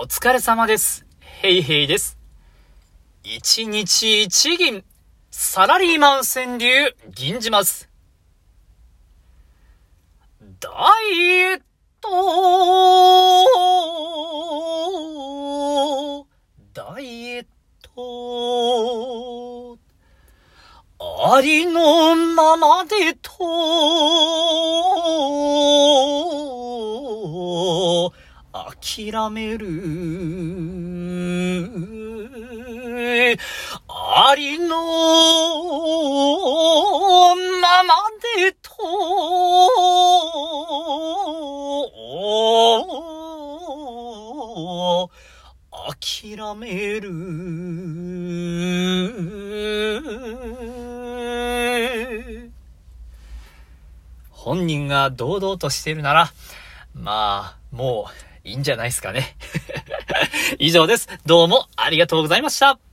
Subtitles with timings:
[0.00, 1.04] お疲れ様です。
[1.18, 2.16] ヘイヘイです。
[3.24, 4.84] 一日一銀、
[5.28, 7.88] サラリーマン川柳、銀じます。
[10.60, 10.70] ダ
[11.12, 11.60] イエッ
[12.00, 12.08] ト
[16.72, 17.46] ダイエッ
[17.82, 19.76] ト
[21.00, 23.30] ありのままでと
[28.80, 29.66] 諦める
[33.88, 34.76] ありの
[37.60, 37.94] まま
[38.36, 38.68] でと
[45.70, 47.10] 諦める。
[54.30, 56.32] 本人が堂々としているなら、
[56.94, 58.12] まあ、もう
[58.48, 59.36] いいんじゃないですかね。
[60.58, 61.08] 以上です。
[61.26, 62.87] どうもありがとうございました。